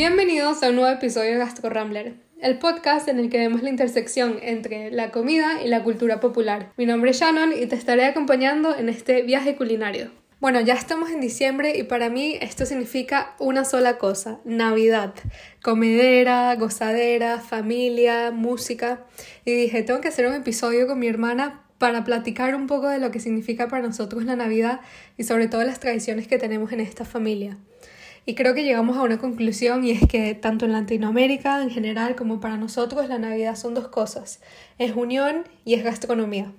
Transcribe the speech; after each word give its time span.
Bienvenidos 0.00 0.62
a 0.62 0.70
un 0.70 0.76
nuevo 0.76 0.90
episodio 0.90 1.32
de 1.32 1.36
Gastro 1.36 1.68
Rambler, 1.68 2.14
el 2.40 2.58
podcast 2.58 3.06
en 3.08 3.18
el 3.18 3.28
que 3.28 3.36
vemos 3.36 3.62
la 3.62 3.68
intersección 3.68 4.38
entre 4.40 4.90
la 4.90 5.10
comida 5.10 5.62
y 5.62 5.68
la 5.68 5.82
cultura 5.82 6.20
popular. 6.20 6.72
Mi 6.78 6.86
nombre 6.86 7.10
es 7.10 7.20
Shannon 7.20 7.52
y 7.52 7.66
te 7.66 7.76
estaré 7.76 8.06
acompañando 8.06 8.74
en 8.74 8.88
este 8.88 9.20
viaje 9.20 9.56
culinario. 9.56 10.10
Bueno, 10.40 10.58
ya 10.62 10.72
estamos 10.72 11.10
en 11.10 11.20
diciembre 11.20 11.76
y 11.76 11.82
para 11.82 12.08
mí 12.08 12.38
esto 12.40 12.64
significa 12.64 13.34
una 13.38 13.66
sola 13.66 13.98
cosa, 13.98 14.40
Navidad. 14.46 15.12
Comedera, 15.62 16.56
gozadera, 16.56 17.38
familia, 17.38 18.30
música. 18.30 19.04
Y 19.44 19.52
dije, 19.52 19.82
tengo 19.82 20.00
que 20.00 20.08
hacer 20.08 20.26
un 20.26 20.32
episodio 20.32 20.86
con 20.86 20.98
mi 20.98 21.08
hermana 21.08 21.66
para 21.76 22.04
platicar 22.04 22.54
un 22.54 22.68
poco 22.68 22.88
de 22.88 23.00
lo 23.00 23.10
que 23.10 23.20
significa 23.20 23.68
para 23.68 23.86
nosotros 23.86 24.24
la 24.24 24.34
Navidad 24.34 24.80
y 25.18 25.24
sobre 25.24 25.46
todo 25.46 25.62
las 25.62 25.78
tradiciones 25.78 26.26
que 26.26 26.38
tenemos 26.38 26.72
en 26.72 26.80
esta 26.80 27.04
familia. 27.04 27.58
Y 28.26 28.34
creo 28.34 28.54
que 28.54 28.64
llegamos 28.64 28.96
a 28.96 29.02
una 29.02 29.18
conclusión 29.18 29.84
y 29.84 29.92
es 29.92 30.06
que 30.06 30.34
tanto 30.34 30.66
en 30.66 30.72
Latinoamérica 30.72 31.62
en 31.62 31.70
general 31.70 32.16
como 32.16 32.40
para 32.40 32.56
nosotros 32.56 33.08
la 33.08 33.18
Navidad 33.18 33.56
son 33.56 33.74
dos 33.74 33.88
cosas. 33.88 34.40
Es 34.78 34.94
unión 34.94 35.44
y 35.64 35.74
es 35.74 35.84
gastronomía. 35.84 36.52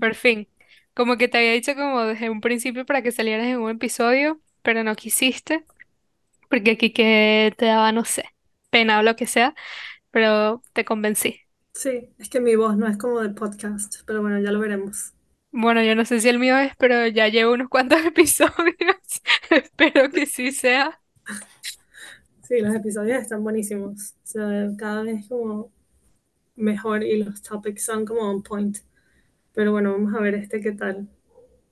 Por 0.00 0.14
fin. 0.14 0.48
Como 0.94 1.16
que 1.16 1.28
te 1.28 1.38
había 1.38 1.52
dicho 1.52 1.74
como 1.74 2.04
desde 2.04 2.30
un 2.30 2.40
principio 2.40 2.86
para 2.86 3.02
que 3.02 3.12
salieras 3.12 3.46
en 3.46 3.58
un 3.58 3.70
episodio, 3.70 4.40
pero 4.62 4.82
no 4.84 4.94
quisiste. 4.94 5.64
Porque 6.48 6.72
aquí 6.72 6.90
que 6.92 7.52
te 7.58 7.66
daba, 7.66 7.92
no 7.92 8.04
sé, 8.04 8.24
pena 8.70 9.00
o 9.00 9.02
lo 9.02 9.16
que 9.16 9.26
sea, 9.26 9.54
pero 10.10 10.62
te 10.72 10.84
convencí. 10.84 11.40
Sí, 11.74 12.08
es 12.18 12.30
que 12.30 12.40
mi 12.40 12.56
voz 12.56 12.76
no 12.76 12.86
es 12.86 12.96
como 12.96 13.20
de 13.20 13.30
podcast, 13.30 13.96
pero 14.06 14.22
bueno, 14.22 14.38
ya 14.40 14.52
lo 14.52 14.60
veremos. 14.60 15.15
Bueno, 15.58 15.82
yo 15.82 15.94
no 15.94 16.04
sé 16.04 16.20
si 16.20 16.28
el 16.28 16.38
mío 16.38 16.58
es, 16.58 16.76
pero 16.76 17.06
ya 17.06 17.28
llevo 17.28 17.54
unos 17.54 17.70
cuantos 17.70 17.98
episodios. 18.04 18.76
Espero 19.50 20.10
que 20.10 20.26
sí 20.26 20.52
sea. 20.52 21.00
Sí, 22.42 22.60
los 22.60 22.74
episodios 22.74 23.22
están 23.22 23.42
buenísimos. 23.42 24.12
O 24.24 24.26
sea, 24.26 24.68
cada 24.78 25.02
vez 25.02 25.26
como 25.28 25.72
mejor 26.56 27.04
y 27.04 27.22
los 27.24 27.42
topics 27.42 27.84
son 27.84 28.04
como 28.06 28.22
on 28.22 28.42
point. 28.42 28.78
Pero 29.54 29.72
bueno, 29.72 29.92
vamos 29.92 30.14
a 30.14 30.20
ver 30.20 30.34
este 30.36 30.60
qué 30.60 30.72
tal. 30.72 31.08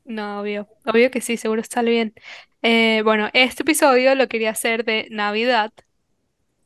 No, 0.05 0.41
obvio. 0.41 0.69
Obvio 0.85 1.11
que 1.11 1.21
sí, 1.21 1.37
seguro 1.37 1.61
está 1.63 1.83
bien. 1.83 2.15
Eh, 2.63 3.03
bueno, 3.05 3.31
este 3.33 3.63
episodio 3.63 4.15
lo 4.15 4.29
quería 4.29 4.51
hacer 4.51 4.85
de 4.85 5.09
Navidad. 5.11 5.73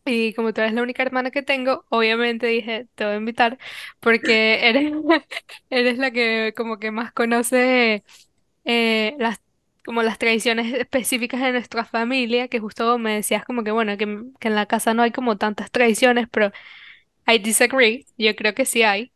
Y 0.08 0.34
como 0.34 0.52
tú 0.52 0.60
eres 0.62 0.72
la 0.74 0.82
única 0.82 1.02
hermana 1.02 1.30
que 1.30 1.42
tengo, 1.42 1.84
obviamente 1.90 2.46
dije, 2.46 2.88
te 2.94 3.04
voy 3.04 3.14
a 3.14 3.16
invitar 3.16 3.58
porque 4.00 4.68
eres, 4.68 4.92
eres 5.70 5.98
la 5.98 6.10
que 6.10 6.54
como 6.56 6.78
que 6.78 6.90
más 6.90 7.12
conoce 7.12 8.04
eh, 8.64 9.16
las, 9.18 9.40
como 9.84 10.02
las 10.02 10.18
tradiciones 10.18 10.72
específicas 10.74 11.40
de 11.42 11.52
nuestra 11.52 11.84
familia, 11.84 12.48
que 12.48 12.60
justo 12.60 12.98
me 12.98 13.14
decías 13.16 13.44
como 13.44 13.64
que 13.64 13.70
bueno, 13.72 13.96
que, 13.98 14.06
que 14.40 14.48
en 14.48 14.54
la 14.56 14.66
casa 14.66 14.94
no 14.94 15.02
hay 15.02 15.12
como 15.12 15.38
tantas 15.38 15.70
tradiciones, 15.70 16.28
pero 16.30 16.52
I 17.26 17.38
disagree, 17.38 18.06
yo 18.16 18.34
creo 18.36 18.54
que 18.54 18.64
sí 18.64 18.82
hay, 18.82 19.12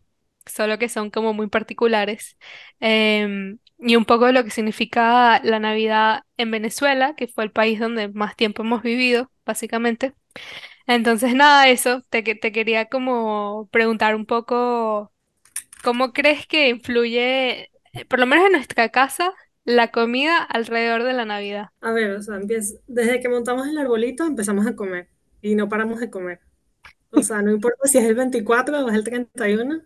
solo 0.47 0.79
que 0.79 0.89
son 0.89 1.11
como 1.11 1.33
muy 1.35 1.49
particulares. 1.49 2.37
Em, 2.81 3.59
y 3.79 3.97
un 3.97 4.05
poco 4.05 4.27
de 4.27 4.33
lo 4.33 4.45
que 4.45 4.51
significa 4.51 5.41
la 5.45 5.59
Navidad 5.61 6.23
en 6.37 6.51
Venezuela, 6.51 7.15
que 7.17 7.29
fue 7.29 7.45
el 7.45 7.53
país 7.53 7.81
donde 7.81 8.09
más 8.09 8.37
tiempo 8.37 8.63
hemos 8.63 8.83
vivido, 8.83 9.31
básicamente. 9.47 10.15
Entonces, 10.87 11.35
nada, 11.35 11.69
eso, 11.69 12.03
te, 12.11 12.23
te 12.23 12.53
quería 12.53 12.87
como 12.89 13.69
preguntar 13.73 14.15
un 14.15 14.27
poco, 14.27 15.13
¿cómo 15.85 16.13
crees 16.13 16.47
que 16.47 16.69
influye, 16.71 17.71
eh, 17.95 18.05
por 18.09 18.19
lo 18.21 18.27
menos 18.27 18.47
en 18.47 18.53
nuestra 18.53 18.91
casa, 18.91 19.33
la 19.65 19.91
comida 19.93 20.39
alrededor 20.43 21.05
de 21.05 21.13
la 21.15 21.27
Navidad? 21.27 21.71
A 21.81 21.93
ver, 21.93 22.13
o 22.13 22.23
sea, 22.23 22.37
empieza, 22.37 22.75
desde 22.87 23.21
que 23.21 23.29
montamos 23.29 23.67
el 23.67 23.77
arbolito 23.79 24.25
empezamos 24.25 24.67
a 24.67 24.77
comer 24.77 25.09
y 25.41 25.55
no 25.57 25.69
paramos 25.69 25.99
de 26.01 26.11
comer. 26.11 26.41
O 27.13 27.23
sea, 27.23 27.43
no 27.43 27.53
importa 27.53 27.89
si 27.89 27.99
es 27.99 28.05
el 28.05 28.15
24 28.17 28.85
o 28.85 28.89
es 28.91 28.95
el 28.97 29.05
31, 29.05 29.83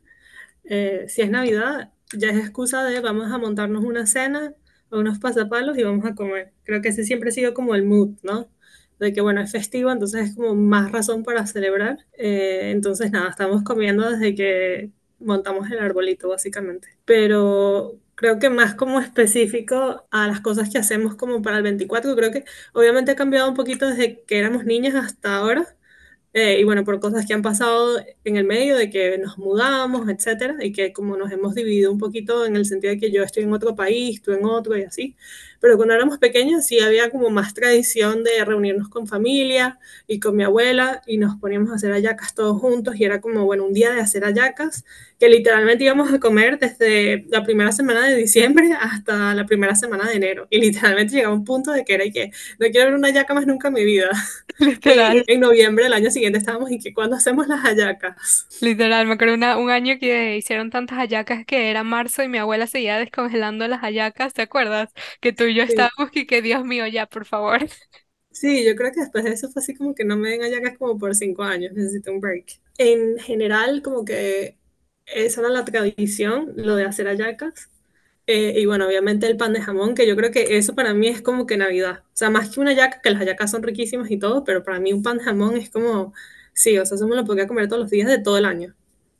eh, 0.65 1.07
si 1.09 1.23
es 1.23 1.31
Navidad, 1.31 1.93
ya 2.17 2.31
es 2.31 2.39
excusa 2.39 2.85
de 2.85 3.01
vamos 3.01 3.33
a 3.33 3.39
montarnos 3.39 3.85
una 3.85 4.07
cena 4.07 4.55
o 4.91 4.99
unos 5.01 5.19
pasapalos 5.21 5.79
y 5.79 5.85
vamos 5.85 6.07
a 6.07 6.15
comer. 6.17 6.53
Creo 6.65 6.83
que 6.83 6.91
ese 6.91 7.05
siempre 7.05 7.31
ha 7.31 7.33
sido 7.33 7.55
como 7.55 7.75
el 7.77 7.85
mood, 7.87 8.11
¿no? 8.23 8.49
De 8.99 9.13
que, 9.13 9.21
bueno, 9.21 9.41
es 9.41 9.53
festivo, 9.53 9.91
entonces 9.91 10.31
es 10.31 10.37
como 10.37 10.55
más 10.55 10.91
razón 10.93 11.23
para 11.25 11.47
celebrar. 11.47 12.07
Eh, 12.19 12.71
entonces, 12.73 13.11
nada, 13.13 13.31
estamos 13.31 13.63
comiendo 13.63 14.11
desde 14.11 14.35
que 14.35 14.91
montamos 15.19 15.71
el 15.71 15.79
arbolito, 15.79 16.29
básicamente. 16.29 16.89
Pero 17.05 17.99
creo 18.15 18.39
que 18.39 18.51
más 18.51 18.75
como 18.75 19.01
específico 19.01 20.07
a 20.11 20.27
las 20.27 20.41
cosas 20.41 20.71
que 20.71 20.79
hacemos 20.79 21.15
como 21.17 21.43
para 21.43 21.59
el 21.59 21.63
24, 21.63 22.17
creo 22.17 22.33
que 22.33 22.45
obviamente 22.73 23.13
ha 23.13 23.17
cambiado 23.17 23.49
un 23.49 23.55
poquito 23.55 23.87
desde 23.89 24.23
que 24.25 24.39
éramos 24.39 24.65
niñas 24.65 24.95
hasta 24.95 25.37
ahora 25.37 25.76
eh, 26.39 26.61
y 26.61 26.65
bueno, 26.65 26.85
por 26.85 27.01
cosas 27.01 27.25
que 27.25 27.33
han 27.33 27.41
pasado 27.41 27.99
en 28.25 28.37
el 28.37 28.45
medio 28.45 28.77
de 28.77 28.91
que 28.91 29.17
nos 29.17 29.39
mudamos, 29.39 30.07
etcétera, 30.07 30.57
y 30.61 30.71
que 30.71 30.93
como 30.93 31.17
nos 31.17 31.33
hemos 31.33 31.55
dividido 31.55 31.91
un 31.91 31.99
poquito 31.99 32.45
en 32.45 32.57
el 32.57 32.67
sentido 32.67 32.93
de 32.93 33.01
que 33.01 33.11
yo 33.11 33.23
estoy 33.23 33.45
en 33.45 33.55
otro 33.55 33.75
país, 33.75 34.21
tú 34.21 34.33
en 34.33 34.45
otro 34.45 34.77
y 34.77 34.83
así. 34.83 35.17
Pero 35.61 35.79
cuando 35.79 35.95
éramos 35.95 36.19
pequeños 36.19 36.67
sí 36.67 36.79
había 36.81 37.09
como 37.09 37.31
más 37.31 37.55
tradición 37.55 38.23
de 38.23 38.45
reunirnos 38.45 38.91
con 38.91 39.07
familia 39.07 39.79
y 40.07 40.21
con 40.21 40.37
mi 40.37 40.45
abuela 40.45 41.01
y 41.07 41.17
nos 41.17 41.37
poníamos 41.37 41.71
a 41.71 41.77
hacer 41.77 41.93
hallacas 41.93 42.35
todos 42.35 42.61
juntos 42.61 42.97
y 42.97 43.05
era 43.05 43.23
como, 43.23 43.47
bueno, 43.47 43.65
un 43.65 43.73
día 43.73 43.91
de 43.93 44.01
hacer 44.01 44.23
hallacas 44.23 44.85
que 45.19 45.31
literalmente 45.31 45.85
íbamos 45.85 46.13
a 46.13 46.21
comer 46.21 46.59
desde 46.59 47.25
la 47.31 47.45
primera 47.45 47.73
semana 47.73 48.07
de 48.07 48.15
diciembre 48.15 48.73
hasta 48.79 49.35
la 49.35 49.47
primera 49.47 49.75
semana 49.75 50.07
de 50.07 50.17
enero. 50.17 50.47
Y 50.51 50.61
literalmente 50.61 51.15
llegaba 51.15 51.35
un 51.35 51.45
punto 51.45 51.73
de 51.73 51.83
que 51.83 51.95
era 51.95 52.05
y 52.05 52.13
que 52.13 52.31
no 52.59 52.67
quiero 52.71 52.89
ver 52.89 52.95
una 52.95 53.09
hallaca 53.09 53.33
más 53.33 53.47
nunca 53.47 53.69
en 53.69 53.75
mi 53.75 53.85
vida. 53.87 54.11
En 55.29 55.41
noviembre 55.41 55.85
del 55.85 55.93
año 55.93 56.11
siguiente 56.11 56.26
estábamos 56.35 56.71
y 56.71 56.79
que 56.79 56.93
cuando 56.95 57.17
hacemos 57.17 57.47
las 57.49 57.61
hallacas. 57.63 58.47
Literal, 58.61 59.07
me 59.07 59.15
acuerdo 59.15 59.35
una- 59.35 59.59
un 59.59 59.71
año 59.71 59.99
que 60.01 60.37
hicieron 60.39 60.71
tantas 60.71 60.97
hallacas 60.99 61.45
que 61.45 61.71
era 61.71 61.85
marzo 61.85 62.23
y 62.23 62.29
mi 62.29 62.39
abuela 62.39 62.67
seguía 62.67 62.97
descongelando 62.99 63.69
las 63.69 63.81
hallacas, 63.83 64.33
¿te 64.33 64.43
acuerdas? 64.43 64.89
Que 65.21 65.33
tú 65.35 65.45
y 65.45 65.55
yo 65.55 65.63
Sí. 65.67 65.73
estábamos 65.75 66.11
y 66.15 66.27
que 66.27 66.41
Dios 66.41 66.65
mío, 66.65 66.87
ya, 66.87 67.07
por 67.07 67.27
favor. 67.27 67.61
Sí, 68.31 68.65
yo 68.67 68.77
creo 68.77 68.93
que 68.93 69.01
después 69.01 69.25
de 69.25 69.31
eso 69.33 69.49
fue 69.51 69.63
así 69.63 69.75
como 69.75 69.95
que 69.95 70.05
no 70.05 70.17
me 70.17 70.31
den 70.31 70.43
hallacas 70.43 70.77
como 70.79 70.99
por 70.99 71.15
cinco 71.15 71.43
años, 71.43 71.73
necesito 71.73 72.13
un 72.13 72.21
break. 72.21 72.61
En 72.79 73.19
general, 73.19 73.81
como 73.83 74.05
que 74.05 74.59
esa 75.07 75.41
era 75.41 75.49
la 75.51 75.65
tradición, 75.65 76.53
lo 76.57 76.77
de 76.77 76.85
hacer 76.85 77.07
hallacas. 77.07 77.71
Eh, 78.27 78.55
y 78.61 78.67
bueno, 78.67 78.87
obviamente 78.87 79.27
el 79.27 79.37
pan 79.37 79.53
de 79.53 79.61
jamón, 79.63 79.95
que 79.95 80.07
yo 80.07 80.17
creo 80.17 80.33
que 80.33 80.57
eso 80.59 80.75
para 80.75 80.95
mí 80.95 81.09
es 81.09 81.23
como 81.23 81.47
que 81.47 81.57
Navidad. 81.57 82.03
O 82.07 82.11
sea, 82.17 82.31
más 82.31 82.51
que 82.51 82.61
una 82.61 82.71
hallaca, 82.73 83.01
que 83.01 83.11
las 83.11 83.21
hallacas 83.21 83.51
son 83.53 83.63
riquísimas 83.63 84.11
y 84.11 84.19
todo, 84.19 84.45
pero 84.45 84.65
para 84.65 84.81
mí 84.81 84.93
un 84.93 85.03
pan 85.03 85.19
de 85.19 85.25
jamón 85.25 85.57
es 85.57 85.71
como, 85.71 86.13
sí, 86.53 86.77
o 86.79 86.85
sea, 86.87 86.97
eso 86.97 87.07
me 87.07 87.17
lo 87.17 87.25
podría 87.25 87.47
comer 87.47 87.69
todos 87.69 87.83
los 87.83 87.91
días 87.91 88.09
de 88.09 88.19
todo 88.19 88.39
el 88.39 88.45
año. 88.45 88.75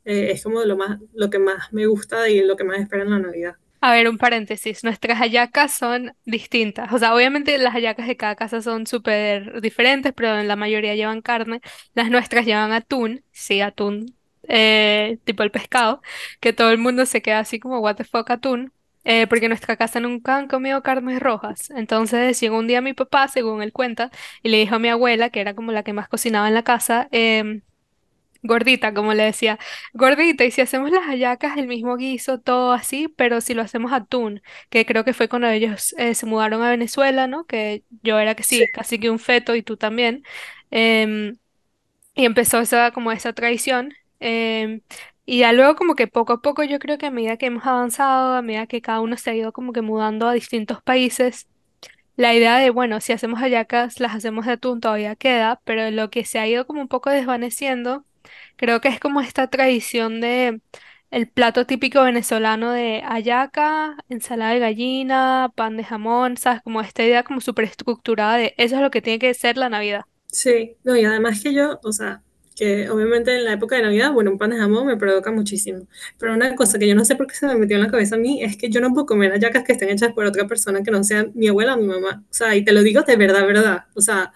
Eh, 0.05 0.31
es 0.31 0.43
como 0.43 0.63
lo 0.63 0.77
más, 0.77 0.99
lo 1.13 1.29
que 1.29 1.39
más 1.39 1.71
me 1.73 1.85
gusta 1.87 2.29
y 2.29 2.41
lo 2.43 2.57
que 2.57 2.63
más 2.65 2.79
espero 2.79 3.03
en 3.03 3.11
la 3.11 3.19
Navidad. 3.19 3.55
A 3.79 3.91
ver, 3.93 4.09
un 4.09 4.17
paréntesis, 4.17 4.83
nuestras 4.83 5.19
hallacas 5.19 5.71
son 5.73 6.15
distintas. 6.25 6.91
O 6.93 6.97
sea, 6.97 7.13
obviamente 7.15 7.57
las 7.59 7.73
hallacas 7.73 8.07
de 8.07 8.17
cada 8.17 8.35
casa 8.35 8.61
son 8.61 8.87
súper 8.87 9.61
diferentes, 9.61 10.13
pero 10.13 10.37
en 10.39 10.47
la 10.47 10.55
mayoría 10.55 10.95
llevan 10.95 11.21
carne. 11.21 11.61
Las 11.93 12.09
nuestras 12.09 12.45
llevan 12.45 12.71
atún, 12.71 13.23
sí, 13.31 13.61
atún, 13.61 14.17
eh, 14.47 15.19
tipo 15.25 15.43
el 15.43 15.51
pescado, 15.51 16.01
que 16.39 16.53
todo 16.53 16.71
el 16.71 16.79
mundo 16.79 17.05
se 17.05 17.21
queda 17.21 17.39
así 17.39 17.59
como, 17.59 17.79
what 17.79 17.95
the 17.97 18.03
fuck, 18.03 18.29
atún. 18.31 18.73
Eh, 19.07 19.27
porque 19.27 19.47
en 19.47 19.51
nuestra 19.51 19.77
casa 19.77 20.01
nunca 20.01 20.37
han 20.37 20.49
comido 20.49 20.83
carnes 20.83 21.21
rojas. 21.21 21.71
Entonces 21.71 22.39
llegó 22.41 22.59
un 22.59 22.67
día 22.67 22.81
mi 22.81 22.93
papá, 22.93 23.29
según 23.29 23.63
él 23.63 23.73
cuenta, 23.73 24.11
y 24.43 24.49
le 24.51 24.59
dijo 24.59 24.75
a 24.75 24.79
mi 24.79 24.89
abuela, 24.89 25.31
que 25.31 25.41
era 25.41 25.55
como 25.55 25.73
la 25.73 25.83
que 25.83 25.93
más 25.93 26.09
cocinaba 26.09 26.49
en 26.49 26.55
la 26.55 26.63
casa, 26.65 27.09
em, 27.11 27.63
Gordita, 28.43 28.93
como 28.93 29.13
le 29.15 29.23
decía, 29.23 29.59
gordita, 29.93 30.45
y 30.45 30.51
si 30.51 30.61
hacemos 30.61 30.91
las 30.91 31.05
hallacas, 31.05 31.57
el 31.57 31.67
mismo 31.67 31.97
guiso, 31.97 32.39
todo 32.39 32.71
así, 32.71 33.07
pero 33.09 33.41
si 33.41 33.53
lo 33.55 33.63
hacemos 33.63 33.91
atún, 33.91 34.41
que 34.69 34.85
creo 34.85 35.03
que 35.03 35.13
fue 35.13 35.27
cuando 35.29 35.49
ellos 35.49 35.93
eh, 35.97 36.15
se 36.15 36.25
mudaron 36.27 36.61
a 36.63 36.69
Venezuela, 36.69 37.27
¿no? 37.27 37.45
Que 37.45 37.83
yo 38.03 38.19
era 38.19 38.35
que 38.35 38.43
Sí, 38.43 38.67
sí, 38.67 38.67
casi 38.67 38.99
que 38.99 39.09
un 39.09 39.19
feto 39.19 39.55
y 39.55 39.63
tú 39.63 39.75
también. 39.77 40.23
em, 40.71 41.37
y 42.15 42.25
empezó 42.25 42.59
esa, 42.59 42.91
como 42.91 43.11
esa 43.11 43.33
tradición. 43.33 43.93
em, 44.19 44.81
y 45.27 45.39
ya 45.41 45.53
luego 45.53 45.75
como 45.77 45.95
que 45.95 46.07
poco 46.07 46.33
a 46.35 46.41
poco 46.43 46.63
yo 46.65 46.79
creo 46.79 46.97
que 46.99 47.07
a 47.07 47.11
medida 47.11 47.37
que 47.37 47.47
hemos 47.47 47.67
avanzado, 47.67 48.35
a 48.35 48.43
medida 48.43 48.67
que 48.67 48.81
cada 48.81 49.01
uno 49.01 49.17
se 49.17 49.31
ha 49.31 49.35
ido 49.35 49.53
como 49.53 49.73
que 49.73 49.83
mudando 49.83 50.27
a 50.29 50.33
distintos 50.33 50.81
países, 50.83 51.47
la 52.15 52.33
idea 52.35 52.57
de, 52.57 52.69
bueno, 52.71 53.01
si 53.01 53.13
hacemos 53.13 53.39
hallacas, 53.39 53.99
las 53.99 54.15
hacemos 54.15 54.45
de 54.45 54.53
atún 54.53 54.81
todavía 54.81 55.15
queda, 55.15 55.61
pero 55.65 55.91
lo 55.91 56.09
que 56.09 56.25
se 56.25 56.39
ha 56.39 56.47
ido 56.47 56.65
como 56.67 56.81
un 56.81 56.87
poco 56.87 57.09
desvaneciendo, 57.11 58.05
creo 58.57 58.81
que 58.81 58.89
es 58.89 58.99
como 58.99 59.21
esta 59.21 59.49
tradición 59.49 60.21
de 60.21 60.61
el 61.11 61.29
plato 61.29 61.65
típico 61.65 62.03
venezolano 62.03 62.71
de 62.71 63.01
hallaca, 63.05 63.97
ensalada 64.09 64.53
de 64.53 64.59
gallina, 64.59 65.51
pan 65.55 65.77
de 65.77 65.83
jamón, 65.85 66.37
¿sabes? 66.37 66.61
Como 66.63 66.81
esta 66.81 67.03
idea 67.03 67.23
como 67.23 67.41
súper 67.41 67.65
estructurada 67.65 68.37
de 68.37 68.53
eso 68.57 68.75
es 68.75 68.81
lo 68.81 68.91
que 68.91 69.01
tiene 69.01 69.19
que 69.19 69.33
ser 69.33 69.57
la 69.57 69.69
Navidad. 69.69 70.05
sí. 70.27 70.77
No, 70.83 70.95
y 70.95 71.05
además 71.05 71.41
que 71.41 71.53
yo, 71.53 71.79
o 71.83 71.91
sea, 71.91 72.23
que 72.57 72.89
obviamente 72.89 73.35
en 73.35 73.45
la 73.45 73.53
época 73.53 73.75
de 73.75 73.83
Navidad, 73.83 74.11
bueno, 74.11 74.31
un 74.31 74.39
pan 74.39 74.49
de 74.49 74.57
jamón 74.57 74.87
me 74.87 74.97
provoca 74.97 75.31
muchísimo. 75.31 75.87
Pero 76.17 76.33
una 76.33 76.55
cosa 76.55 76.79
que 76.79 76.87
yo 76.87 76.95
no 76.95 77.05
sé 77.05 77.15
por 77.15 77.27
qué 77.27 77.35
se 77.35 77.45
me 77.45 77.55
metió 77.55 77.77
en 77.77 77.83
la 77.83 77.91
cabeza 77.91 78.15
a 78.15 78.17
mí 78.17 78.43
es 78.43 78.57
que 78.57 78.69
yo 78.69 78.81
no 78.81 78.91
puedo 78.93 79.05
comer 79.05 79.31
hallacas 79.31 79.63
que 79.63 79.73
estén 79.73 79.89
hechas 79.89 80.11
por 80.13 80.25
otra 80.25 80.47
persona 80.47 80.81
que 80.81 80.89
no 80.89 81.03
sea 81.03 81.27
mi 81.35 81.47
abuela 81.47 81.75
o 81.75 81.77
mi 81.77 81.85
mamá. 81.85 82.23
O 82.29 82.33
sea, 82.33 82.55
y 82.55 82.65
te 82.65 82.73
lo 82.73 82.81
digo 82.81 83.03
de 83.03 83.15
verdad, 83.15 83.45
verdad. 83.45 83.85
O 83.93 84.01
sea, 84.01 84.33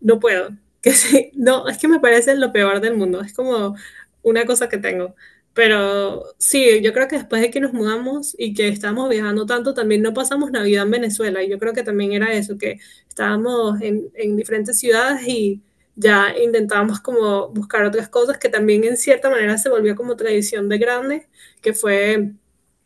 no 0.00 0.18
puedo. 0.20 0.50
Que 0.80 0.92
sí, 0.92 1.32
no, 1.34 1.68
es 1.68 1.76
que 1.78 1.88
me 1.88 1.98
parece 1.98 2.36
lo 2.36 2.52
peor 2.52 2.80
del 2.80 2.94
mundo. 2.94 3.20
Es 3.20 3.34
como 3.34 3.74
una 4.22 4.46
cosa 4.46 4.68
que 4.68 4.78
tengo. 4.78 5.16
Pero 5.52 6.24
sí, 6.38 6.80
yo 6.82 6.92
creo 6.92 7.08
que 7.08 7.16
después 7.16 7.42
de 7.42 7.50
que 7.50 7.60
nos 7.60 7.72
mudamos 7.72 8.36
y 8.38 8.54
que 8.54 8.68
estábamos 8.68 9.08
viajando 9.10 9.44
tanto, 9.44 9.74
también 9.74 10.02
no 10.02 10.14
pasamos 10.14 10.52
Navidad 10.52 10.84
en 10.84 10.92
Venezuela. 10.92 11.42
Y 11.42 11.50
yo 11.50 11.58
creo 11.58 11.72
que 11.74 11.82
también 11.82 12.12
era 12.12 12.32
eso, 12.32 12.58
que 12.58 12.78
estábamos 13.08 13.80
en, 13.82 14.08
en 14.14 14.36
diferentes 14.36 14.78
ciudades 14.78 15.26
y 15.26 15.62
ya 15.98 16.34
intentábamos 16.42 17.00
como 17.00 17.48
buscar 17.50 17.84
otras 17.84 18.08
cosas 18.08 18.38
que 18.38 18.48
también 18.48 18.84
en 18.84 18.96
cierta 18.96 19.30
manera 19.30 19.58
se 19.58 19.68
volvió 19.70 19.96
como 19.96 20.16
tradición 20.16 20.68
de 20.68 20.78
grande, 20.78 21.28
que 21.62 21.74
fue 21.74 22.32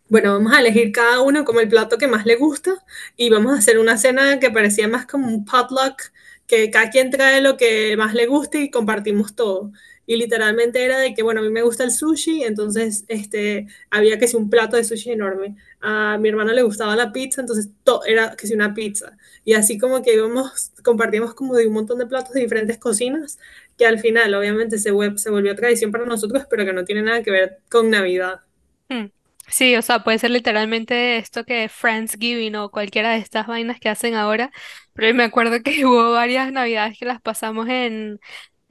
bueno, 0.08 0.34
vamos 0.34 0.52
a 0.52 0.60
elegir 0.60 0.92
cada 0.92 1.22
uno 1.22 1.44
como 1.44 1.60
el 1.60 1.68
plato 1.68 1.96
que 1.98 2.06
más 2.06 2.26
le 2.26 2.36
gusta 2.36 2.84
y 3.16 3.30
vamos 3.30 3.54
a 3.54 3.58
hacer 3.58 3.78
una 3.78 3.96
cena 3.96 4.38
que 4.40 4.50
parecía 4.50 4.86
más 4.88 5.06
como 5.06 5.28
un 5.28 5.44
potluck, 5.46 6.02
que 6.46 6.70
cada 6.70 6.90
quien 6.90 7.10
trae 7.10 7.40
lo 7.40 7.56
que 7.56 7.96
más 7.96 8.12
le 8.14 8.26
guste 8.26 8.60
y 8.60 8.70
compartimos 8.70 9.34
todo. 9.34 9.72
Y 10.06 10.16
literalmente 10.16 10.84
era 10.84 10.98
de 10.98 11.14
que, 11.14 11.22
bueno, 11.22 11.40
a 11.40 11.44
mí 11.44 11.50
me 11.50 11.62
gusta 11.62 11.84
el 11.84 11.92
sushi, 11.92 12.42
entonces 12.44 13.04
este, 13.08 13.66
había 13.90 14.18
que 14.18 14.26
ser 14.26 14.40
un 14.40 14.50
plato 14.50 14.76
de 14.76 14.84
sushi 14.84 15.12
enorme. 15.12 15.56
A 15.80 16.18
mi 16.18 16.28
hermano 16.28 16.52
le 16.52 16.62
gustaba 16.62 16.96
la 16.96 17.12
pizza, 17.12 17.40
entonces 17.40 17.68
todo 17.84 18.04
era 18.04 18.34
que 18.36 18.46
sea 18.46 18.56
una 18.56 18.74
pizza. 18.74 19.16
Y 19.44 19.54
así 19.54 19.78
como 19.78 20.02
que 20.02 20.14
íbamos, 20.14 20.72
compartíamos 20.82 21.34
como 21.34 21.54
de 21.54 21.66
un 21.66 21.74
montón 21.74 21.98
de 21.98 22.06
platos 22.06 22.32
de 22.34 22.40
diferentes 22.40 22.78
cocinas, 22.78 23.38
que 23.78 23.86
al 23.86 24.00
final 24.00 24.34
obviamente 24.34 24.78
se, 24.78 24.90
se 25.16 25.30
volvió 25.30 25.54
tradición 25.54 25.92
para 25.92 26.06
nosotros, 26.06 26.44
pero 26.50 26.64
que 26.64 26.72
no 26.72 26.84
tiene 26.84 27.02
nada 27.02 27.22
que 27.22 27.30
ver 27.30 27.58
con 27.70 27.90
Navidad. 27.90 28.40
Hmm. 28.88 29.06
Sí, 29.48 29.76
o 29.76 29.82
sea, 29.82 30.02
puede 30.02 30.18
ser 30.18 30.30
literalmente 30.30 31.18
esto 31.18 31.44
que 31.44 31.68
Friendsgiving 31.68 32.56
o 32.56 32.70
cualquiera 32.70 33.10
de 33.12 33.18
estas 33.18 33.46
vainas 33.46 33.78
que 33.80 33.88
hacen 33.90 34.14
ahora, 34.14 34.50
pero 34.94 35.12
me 35.14 35.24
acuerdo 35.24 35.62
que 35.62 35.84
hubo 35.86 36.12
varias 36.12 36.50
navidades 36.52 36.98
que 36.98 37.04
las 37.04 37.20
pasamos 37.20 37.68
en, 37.68 38.20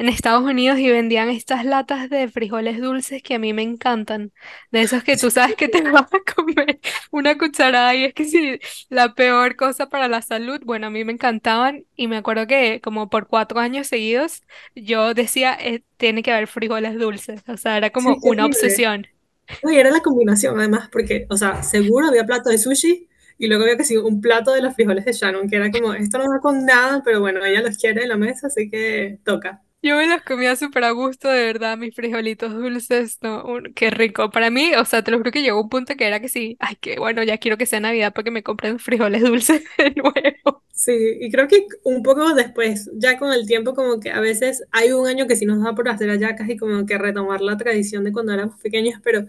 en 0.01 0.09
Estados 0.09 0.43
Unidos 0.43 0.79
y 0.79 0.89
vendían 0.89 1.29
estas 1.29 1.65
latas 1.65 2.09
de 2.09 2.27
frijoles 2.29 2.79
dulces 2.81 3.23
que 3.23 3.35
a 3.35 3.39
mí 3.39 3.53
me 3.53 3.61
encantan, 3.63 4.31
de 4.71 4.81
esos 4.81 5.03
que 5.03 5.17
tú 5.17 5.31
sabes 5.31 5.55
que 5.55 5.69
te 5.69 5.81
vas 5.91 6.07
a 6.13 6.33
comer 6.35 6.79
una 7.11 7.37
cucharada 7.37 7.95
y 7.95 8.05
es 8.05 8.13
que 8.13 8.25
sí, 8.25 8.59
la 8.89 9.13
peor 9.15 9.55
cosa 9.55 9.89
para 9.89 10.07
la 10.07 10.21
salud, 10.21 10.59
bueno, 10.65 10.87
a 10.87 10.89
mí 10.89 11.03
me 11.05 11.13
encantaban 11.13 11.85
y 11.95 12.07
me 12.07 12.17
acuerdo 12.17 12.47
que 12.47 12.81
como 12.81 13.09
por 13.09 13.27
cuatro 13.27 13.59
años 13.59 13.87
seguidos 13.87 14.41
yo 14.75 15.13
decía, 15.13 15.57
eh, 15.59 15.83
tiene 15.97 16.23
que 16.23 16.31
haber 16.31 16.47
frijoles 16.47 16.97
dulces, 16.99 17.43
o 17.47 17.57
sea, 17.57 17.77
era 17.77 17.89
como 17.91 18.17
Sí, 18.17 18.19
una 18.21 18.45
obsesión. 18.45 19.07
Uy, 19.63 19.77
era 19.77 19.91
la 19.91 20.01
combinación, 20.01 20.57
además, 20.59 20.89
porque, 20.91 21.25
o 21.29 21.37
sea, 21.37 21.63
seguro 21.63 22.07
había 22.07 22.25
plato 22.25 22.49
de 22.49 22.57
sushi 22.57 23.07
y 23.37 23.47
luego 23.47 23.63
había 23.63 23.77
que 23.77 23.83
sí, 23.83 23.97
un 23.97 24.21
plato 24.21 24.51
de 24.53 24.61
los 24.61 24.73
frijoles 24.75 25.05
de 25.05 25.13
Shannon, 25.13 25.47
que 25.49 25.55
era 25.57 25.71
como, 25.71 25.93
esto 25.93 26.17
no 26.17 26.29
va 26.29 26.39
con 26.39 26.65
nada, 26.65 27.01
pero 27.03 27.19
bueno, 27.21 27.43
ella 27.45 27.61
los 27.61 27.77
quiere 27.77 28.03
en 28.03 28.09
la 28.09 28.17
mesa, 28.17 28.47
así 28.47 28.69
que 28.69 29.19
toca. 29.23 29.61
Yo 29.83 29.97
me 29.97 30.05
los 30.07 30.21
comía 30.21 30.55
súper 30.55 30.83
a 30.83 30.91
gusto, 30.91 31.27
de 31.29 31.43
verdad, 31.45 31.75
mis 31.75 31.95
frijolitos 31.95 32.53
dulces, 32.53 33.17
no, 33.23 33.43
qué 33.75 33.89
rico. 33.89 34.29
Para 34.29 34.51
mí, 34.51 34.73
o 34.75 34.85
sea, 34.85 35.03
te 35.03 35.09
lo 35.09 35.17
juro 35.17 35.31
que 35.31 35.41
llegó 35.41 35.59
un 35.61 35.69
punto 35.69 35.95
que 35.95 36.05
era 36.05 36.19
que 36.19 36.29
sí, 36.29 36.55
ay, 36.59 36.75
que 36.75 36.99
bueno, 36.99 37.23
ya 37.23 37.39
quiero 37.39 37.57
que 37.57 37.65
sea 37.65 37.79
Navidad 37.79 38.13
para 38.13 38.23
que 38.25 38.31
me 38.31 38.43
compren 38.43 38.77
frijoles 38.77 39.23
dulces 39.23 39.63
de 39.79 39.91
nuevo. 39.95 40.63
Sí, 40.71 40.93
y 41.19 41.31
creo 41.31 41.47
que 41.47 41.67
un 41.83 42.01
poco 42.01 42.33
después, 42.33 42.89
ya 42.95 43.19
con 43.19 43.31
el 43.33 43.45
tiempo, 43.45 43.75
como 43.75 43.99
que 43.99 44.09
a 44.11 44.19
veces 44.19 44.63
hay 44.71 44.91
un 44.93 45.05
año 45.07 45.27
que 45.27 45.35
sí 45.35 45.45
nos 45.45 45.61
da 45.63 45.75
por 45.75 45.87
hacer 45.89 46.09
hallacas 46.09 46.49
y 46.49 46.57
como 46.57 46.85
que 46.85 46.97
retomar 46.97 47.41
la 47.41 47.57
tradición 47.57 48.03
de 48.03 48.11
cuando 48.11 48.33
éramos 48.33 48.59
pequeños, 48.59 48.99
pero 49.03 49.27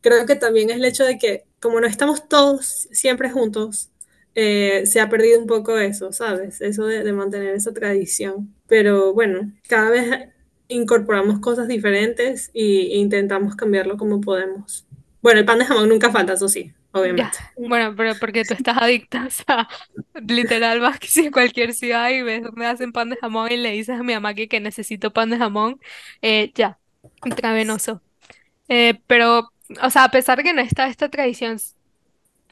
creo 0.00 0.24
que 0.26 0.36
también 0.36 0.70
es 0.70 0.76
el 0.76 0.84
hecho 0.84 1.04
de 1.04 1.18
que 1.18 1.44
como 1.60 1.80
no 1.80 1.86
estamos 1.86 2.28
todos 2.28 2.88
siempre 2.92 3.30
juntos, 3.30 3.90
eh, 4.34 4.84
se 4.86 5.00
ha 5.00 5.08
perdido 5.08 5.40
un 5.40 5.46
poco 5.46 5.78
eso, 5.78 6.12
¿sabes? 6.12 6.60
Eso 6.60 6.86
de, 6.86 7.12
mantener 7.12 7.54
esa 7.54 7.72
tradición. 7.72 8.54
Pero 8.66 9.14
bueno, 9.14 9.52
cada 9.68 9.90
vez 9.90 10.28
incorporamos 10.68 11.40
cosas 11.40 11.68
diferentes 11.68 12.50
e 12.54 12.96
intentamos 12.96 13.54
cambiarlo 13.54 13.96
como 13.96 14.20
podemos. 14.20 14.86
Bueno, 15.22 15.40
el 15.40 15.46
pan 15.46 15.58
de 15.58 15.66
jamón 15.66 15.88
nunca 15.88 16.10
falta, 16.10 16.34
eso 16.34 16.48
sí, 16.48 16.72
obviamente. 16.92 17.38
bueno, 17.56 17.94
pero 17.96 18.14
porque 18.18 18.44
tú 18.44 18.54
estás 18.54 18.76
adicta, 18.76 19.26
o 19.26 19.30
sea, 19.30 19.68
literal 20.26 20.80
vas 20.80 20.98
que 20.98 21.08
en 21.20 21.30
cualquier 21.30 21.72
ciudad 21.72 22.10
y 22.10 22.22
ves 22.22 22.42
donde 22.42 22.66
hacen 22.66 22.92
pan 22.92 23.10
de 23.10 23.16
jamón 23.16 23.50
y 23.52 23.56
le 23.56 23.70
dices 23.70 23.98
a 23.98 24.02
mi 24.02 24.14
mamá 24.14 24.34
que, 24.34 24.48
que 24.48 24.60
necesito 24.60 25.12
pan 25.12 25.30
de 25.30 25.38
jamón, 25.38 25.80
eh, 26.20 26.52
ya, 26.54 26.78
intravenoso. 27.24 28.02
Eh, 28.68 29.00
pero, 29.06 29.50
o 29.82 29.90
sea, 29.90 30.04
a 30.04 30.10
pesar 30.10 30.38
de 30.38 30.44
que 30.44 30.52
no 30.52 30.60
está 30.60 30.88
esta 30.88 31.08
tradición 31.08 31.58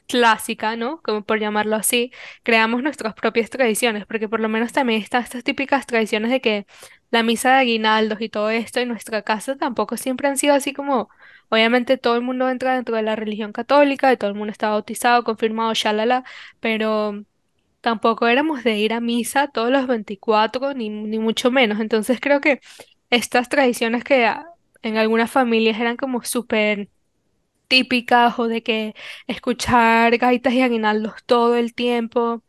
clásica, 0.07 0.75
¿no? 0.75 1.01
Como 1.01 1.23
por 1.23 1.39
llamarlo 1.39 1.75
así, 1.75 2.11
creamos 2.43 2.83
nuestras 2.83 3.13
propias 3.13 3.49
tradiciones, 3.49 4.05
porque 4.05 4.29
por 4.29 4.39
lo 4.39 4.49
menos 4.49 4.73
también 4.73 5.01
están 5.01 5.23
estas 5.23 5.43
típicas 5.43 5.85
tradiciones 5.85 6.31
de 6.31 6.41
que 6.41 6.65
la 7.11 7.23
misa 7.23 7.51
de 7.53 7.55
aguinaldos 7.61 8.21
y 8.21 8.29
todo 8.29 8.49
esto 8.49 8.79
en 8.79 8.89
nuestra 8.89 9.21
casa 9.21 9.55
tampoco 9.57 9.97
siempre 9.97 10.27
han 10.27 10.37
sido 10.37 10.55
así 10.55 10.73
como, 10.73 11.09
obviamente 11.49 11.97
todo 11.97 12.15
el 12.15 12.21
mundo 12.21 12.49
entra 12.49 12.75
dentro 12.75 12.95
de 12.95 13.03
la 13.03 13.15
religión 13.15 13.51
católica 13.53 14.11
y 14.11 14.17
todo 14.17 14.29
el 14.29 14.35
mundo 14.35 14.51
está 14.51 14.69
bautizado, 14.69 15.23
confirmado, 15.23 15.73
shalala, 15.73 16.23
pero 16.59 17.23
tampoco 17.81 18.27
éramos 18.27 18.63
de 18.63 18.77
ir 18.79 18.93
a 18.93 19.01
misa 19.01 19.47
todos 19.49 19.71
los 19.71 19.87
24 19.87 20.73
ni, 20.73 20.89
ni 20.89 21.19
mucho 21.19 21.51
menos. 21.51 21.79
Entonces 21.79 22.19
creo 22.21 22.41
que 22.41 22.61
estas 23.09 23.49
tradiciones 23.49 24.03
que 24.03 24.31
en 24.81 24.97
algunas 24.97 25.31
familias 25.31 25.79
eran 25.79 25.97
como 25.97 26.23
súper 26.23 26.89
típicas 27.73 28.37
o 28.37 28.47
de 28.47 28.61
que 28.61 28.93
escuchar 29.25 30.15
gaitas 30.19 30.53
y 30.53 30.61
aguinaldos 30.61 31.23
todo 31.25 31.55
el 31.55 31.73
tiempo. 31.73 32.43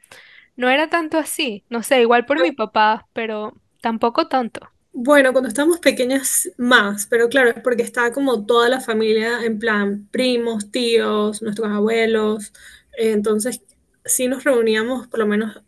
No 0.55 0.69
era 0.69 0.91
tanto 0.91 1.17
así, 1.17 1.65
no 1.71 1.82
sé, 1.82 2.03
igual 2.03 2.26
por 2.26 2.43
mi 2.43 2.53
papá, 2.53 3.09
pero 3.15 3.55
tampoco 3.81 4.29
tanto. 4.29 4.61
Bueno, 4.93 5.32
cuando 5.32 5.49
estábamos 5.49 5.81
pequeñas 5.81 6.50
más, 6.59 7.06
pero 7.06 7.31
claro, 7.31 7.49
es 7.49 7.61
porque 7.62 7.82
estaba 7.82 8.12
como 8.12 8.44
toda 8.44 8.69
la 8.69 8.81
familia 8.82 9.43
en 9.44 9.59
plan 9.59 10.06
primos, 10.11 10.71
tíos, 10.71 11.41
nuestros 11.41 11.69
abuelos. 11.71 12.53
entonces, 12.93 13.62
sí 14.05 14.29
nos 14.29 14.44
reuníamos 14.44 15.09
por 15.09 15.21
lo 15.21 15.26
menos 15.26 15.62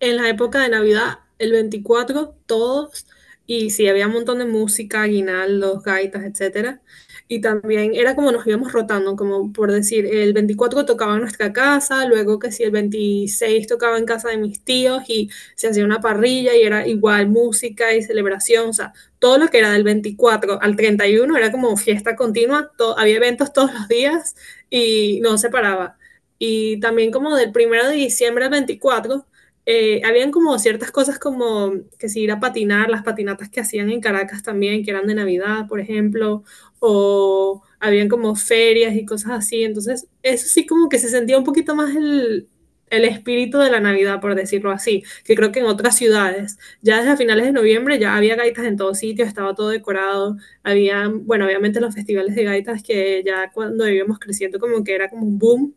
en 0.00 0.16
la 0.16 0.28
época 0.30 0.60
de 0.60 0.70
Navidad, 0.70 1.18
el 1.38 1.52
24 1.52 2.34
todos, 2.46 3.06
y 3.46 3.70
sí, 3.70 3.88
había 3.88 4.06
un 4.06 4.14
montón 4.14 4.38
de 4.38 4.44
música, 4.46 5.02
aguinaldos, 5.02 5.82
gaitas, 5.82 6.24
etcétera. 6.24 6.80
Y 7.28 7.40
también 7.40 7.94
era 7.94 8.14
como 8.14 8.30
nos 8.30 8.46
íbamos 8.46 8.72
rotando, 8.72 9.16
como 9.16 9.52
por 9.52 9.72
decir, 9.72 10.06
el 10.06 10.32
24 10.32 10.84
tocaba 10.84 11.14
en 11.14 11.20
nuestra 11.22 11.52
casa, 11.52 12.06
luego 12.06 12.38
que 12.38 12.52
si 12.52 12.62
el 12.62 12.70
26 12.70 13.66
tocaba 13.66 13.98
en 13.98 14.04
casa 14.04 14.28
de 14.28 14.36
mis 14.38 14.62
tíos 14.64 15.02
y 15.08 15.30
se 15.56 15.68
hacía 15.68 15.84
una 15.84 16.00
parrilla 16.00 16.54
y 16.54 16.62
era 16.62 16.86
igual 16.86 17.28
música 17.28 17.94
y 17.94 18.02
celebración, 18.02 18.68
o 18.70 18.72
sea, 18.72 18.92
todo 19.18 19.38
lo 19.38 19.48
que 19.48 19.58
era 19.58 19.72
del 19.72 19.82
24 19.84 20.60
al 20.62 20.76
31 20.76 21.36
era 21.36 21.50
como 21.50 21.76
fiesta 21.76 22.14
continua, 22.16 22.72
había 22.96 23.16
eventos 23.16 23.52
todos 23.52 23.72
los 23.74 23.88
días 23.88 24.36
y 24.70 25.20
no 25.22 25.36
se 25.38 25.50
paraba. 25.50 25.98
Y 26.38 26.78
también 26.80 27.10
como 27.10 27.34
del 27.36 27.52
primero 27.52 27.88
de 27.88 27.94
diciembre 27.94 28.44
al 28.44 28.50
24 28.50 29.26
eh, 29.66 30.00
habían 30.04 30.30
como 30.30 30.58
ciertas 30.58 30.92
cosas 30.92 31.18
como 31.18 31.72
que 31.98 32.08
si 32.08 32.20
ir 32.22 32.30
a 32.30 32.40
patinar, 32.40 32.88
las 32.88 33.02
patinatas 33.02 33.50
que 33.50 33.60
hacían 33.60 33.90
en 33.90 34.00
Caracas 34.00 34.42
también, 34.42 34.84
que 34.84 34.92
eran 34.92 35.06
de 35.08 35.14
Navidad, 35.14 35.66
por 35.68 35.80
ejemplo, 35.80 36.44
o 36.78 37.62
habían 37.80 38.08
como 38.08 38.36
ferias 38.36 38.94
y 38.94 39.04
cosas 39.04 39.32
así. 39.32 39.64
Entonces, 39.64 40.08
eso 40.22 40.46
sí 40.46 40.66
como 40.66 40.88
que 40.88 40.98
se 41.00 41.08
sentía 41.08 41.36
un 41.36 41.44
poquito 41.44 41.74
más 41.74 41.96
el, 41.96 42.48
el 42.90 43.04
espíritu 43.04 43.58
de 43.58 43.70
la 43.70 43.80
Navidad, 43.80 44.20
por 44.20 44.34
decirlo 44.36 44.70
así, 44.70 45.02
que 45.24 45.34
creo 45.34 45.50
que 45.52 45.60
en 45.60 45.66
otras 45.66 45.96
ciudades, 45.96 46.58
ya 46.82 47.00
desde 47.02 47.16
finales 47.16 47.46
de 47.46 47.52
noviembre 47.52 47.98
ya 47.98 48.16
había 48.16 48.36
gaitas 48.36 48.64
en 48.66 48.76
todo 48.76 48.94
sitio, 48.94 49.24
estaba 49.24 49.54
todo 49.54 49.70
decorado, 49.70 50.36
había, 50.62 51.08
bueno, 51.08 51.46
obviamente 51.46 51.80
los 51.80 51.94
festivales 51.94 52.34
de 52.36 52.44
gaitas 52.44 52.82
que 52.82 53.22
ya 53.26 53.50
cuando 53.52 53.88
íbamos 53.88 54.18
creciendo 54.20 54.60
como 54.60 54.84
que 54.84 54.94
era 54.94 55.10
como 55.10 55.26
un 55.26 55.38
boom, 55.38 55.74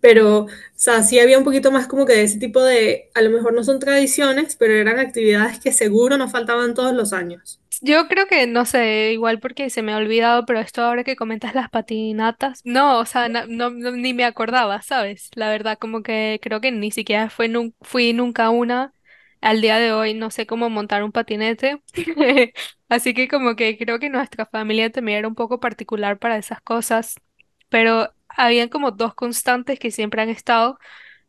pero, 0.00 0.44
o 0.44 0.48
sea, 0.74 1.02
sí 1.02 1.18
había 1.18 1.38
un 1.38 1.44
poquito 1.44 1.70
más 1.70 1.86
como 1.86 2.06
que 2.06 2.14
de 2.14 2.22
ese 2.22 2.38
tipo 2.38 2.62
de, 2.62 3.10
a 3.14 3.22
lo 3.22 3.30
mejor 3.30 3.52
no 3.54 3.64
son 3.64 3.78
tradiciones, 3.78 4.56
pero 4.56 4.74
eran 4.74 4.98
actividades 4.98 5.60
que 5.60 5.72
seguro 5.72 6.16
no 6.18 6.28
faltaban 6.28 6.74
todos 6.74 6.94
los 6.94 7.12
años. 7.12 7.60
Yo 7.82 8.08
creo 8.08 8.26
que, 8.26 8.46
no 8.46 8.66
sé, 8.66 9.12
igual 9.12 9.40
porque 9.40 9.70
se 9.70 9.80
me 9.82 9.92
ha 9.92 9.96
olvidado, 9.96 10.44
pero 10.44 10.60
esto 10.60 10.82
ahora 10.82 11.02
que 11.02 11.16
comentas 11.16 11.54
las 11.54 11.70
patinatas, 11.70 12.60
no, 12.64 12.98
o 12.98 13.06
sea, 13.06 13.28
ni 13.28 14.12
me 14.12 14.24
acordaba, 14.24 14.82
¿sabes? 14.82 15.30
La 15.34 15.48
verdad, 15.48 15.78
como 15.78 16.02
que 16.02 16.40
creo 16.42 16.60
que 16.60 16.72
ni 16.72 16.90
siquiera 16.90 17.30
fui 17.30 18.12
nunca 18.12 18.50
una. 18.50 18.92
Al 19.40 19.62
día 19.62 19.78
de 19.78 19.92
hoy 19.92 20.12
no 20.12 20.30
sé 20.30 20.46
cómo 20.46 20.68
montar 20.68 21.02
un 21.02 21.12
patinete. 21.12 21.82
Así 22.90 23.14
que 23.14 23.28
como 23.28 23.56
que 23.56 23.78
creo 23.78 23.98
que 23.98 24.10
nuestra 24.10 24.44
familia 24.46 24.90
también 24.90 25.18
era 25.18 25.28
un 25.28 25.34
poco 25.34 25.60
particular 25.60 26.18
para 26.18 26.36
esas 26.36 26.60
cosas. 26.60 27.14
Pero 27.70 28.12
habían 28.36 28.68
como 28.68 28.90
dos 28.92 29.14
constantes 29.14 29.78
que 29.78 29.90
siempre 29.90 30.22
han 30.22 30.28
estado 30.30 30.78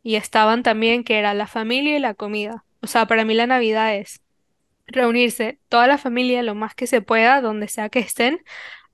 y 0.04 0.16
estaban 0.16 0.64
también, 0.64 1.04
que 1.04 1.20
era 1.20 1.34
la 1.34 1.48
familia 1.48 1.98
y 1.98 2.00
la 2.00 2.14
comida. 2.16 2.66
O 2.82 2.88
sea, 2.88 3.06
para 3.08 3.26
mí 3.26 3.34
la 3.34 3.48
Navidad 3.48 3.96
es 3.96 4.22
reunirse 4.88 5.60
toda 5.70 5.88
la 5.88 5.98
familia 5.98 6.44
lo 6.44 6.56
más 6.56 6.76
que 6.76 6.88
se 6.88 7.02
pueda, 7.02 7.42
donde 7.42 7.68
sea 7.68 7.90
que 7.90 8.00
estén, 8.00 8.42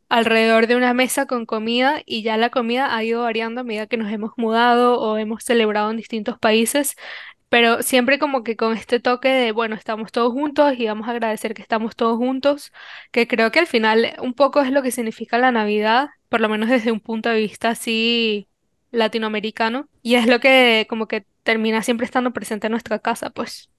alrededor 0.09 0.67
de 0.67 0.75
una 0.75 0.93
mesa 0.93 1.25
con 1.27 1.45
comida 1.45 2.01
y 2.05 2.23
ya 2.23 2.37
la 2.37 2.49
comida 2.49 2.95
ha 2.95 3.03
ido 3.03 3.23
variando 3.23 3.61
a 3.61 3.63
medida 3.63 3.87
que 3.87 3.97
nos 3.97 4.11
hemos 4.11 4.31
mudado 4.37 4.99
o 5.01 5.17
hemos 5.17 5.43
celebrado 5.43 5.91
en 5.91 5.97
distintos 5.97 6.39
países. 6.39 6.95
pero 7.49 7.81
siempre 7.83 8.19
como 8.19 8.43
que 8.43 8.57
con 8.57 8.73
este 8.75 8.99
toque 8.99 9.29
de, 9.29 9.51
bueno, 9.53 9.75
estamos 9.75 10.11
todos 10.11 10.33
juntos 10.33 10.73
y 10.77 10.87
vamos 10.87 11.07
a 11.07 11.11
agradecer 11.11 11.53
que 11.53 11.61
estamos 11.61 11.95
todos 11.95 12.17
juntos, 12.17 12.73
que 13.11 13.27
creo 13.27 13.51
que 13.51 13.59
al 13.59 13.67
final 13.67 14.15
un 14.21 14.33
poco 14.33 14.61
es 14.61 14.71
lo 14.71 14.81
que 14.83 14.91
significa 14.91 15.37
la 15.37 15.51
Navidad, 15.51 16.09
por 16.29 16.41
lo 16.41 16.49
menos 16.49 16.69
desde 16.69 16.91
un 16.91 16.99
punto 16.99 17.29
de 17.29 17.39
vista 17.39 17.69
así 17.69 18.47
latinoamericano, 18.91 19.89
y 20.01 20.15
es 20.15 20.27
lo 20.27 20.39
que 20.39 20.85
como 20.89 21.07
que 21.07 21.25
termina 21.43 21.81
siempre 21.83 22.05
estando 22.05 22.33
presente 22.33 22.67
en 22.67 22.71
nuestra 22.71 22.99
casa, 22.99 23.29
pues. 23.29 23.69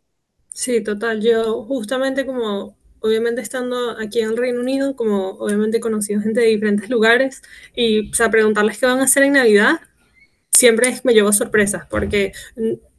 Sí, 0.52 0.82
total. 0.82 1.20
Yo 1.22 1.62
justamente 1.64 2.26
como, 2.26 2.76
obviamente 3.00 3.40
estando 3.40 3.98
aquí 3.98 4.20
en 4.20 4.30
el 4.30 4.36
Reino 4.36 4.60
Unido, 4.60 4.96
como 4.96 5.30
obviamente 5.32 5.76
he 5.78 5.80
conocido 5.80 6.20
gente 6.20 6.40
de 6.40 6.46
diferentes 6.46 6.90
lugares 6.90 7.42
y, 7.74 8.10
o 8.10 8.30
preguntarles 8.30 8.78
qué 8.78 8.86
van 8.86 9.00
a 9.00 9.04
hacer 9.04 9.22
en 9.22 9.34
Navidad, 9.34 9.80
siempre 10.50 10.98
me 11.04 11.12
llevo 11.14 11.32
sorpresas 11.32 11.86
porque, 11.88 12.32